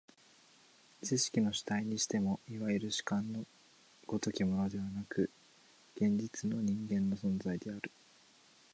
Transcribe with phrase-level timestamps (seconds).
[1.03, 3.45] 知識の主体にしても、いわゆる主観の
[4.07, 5.29] 如きものでなく、
[5.95, 7.91] 現実の人間の存在である。